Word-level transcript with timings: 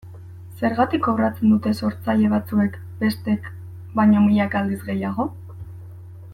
Zergatik 0.61 1.03
kobratzen 1.07 1.51
dute 1.55 1.73
sortzaile 1.79 2.31
batzuek 2.31 2.79
bestek 3.03 3.47
baino 4.01 4.27
milaka 4.27 4.65
aldiz 4.65 4.83
gehiago? 4.91 5.31